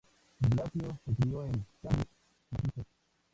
[0.39, 2.07] De Blasio se crio en Cambridge,
[2.49, 2.89] Massachusetts.